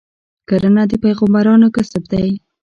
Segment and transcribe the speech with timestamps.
[0.47, 2.29] کرنه د پیغمبرانو کسب دی.